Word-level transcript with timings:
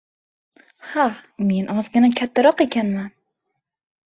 —Ha. 0.93 1.05
Men 1.51 1.69
ozgina 1.75 2.09
kattaroq 2.21 2.65
ekanman. 2.67 3.15